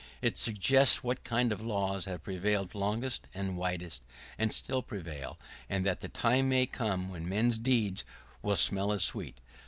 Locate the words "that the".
5.85-6.09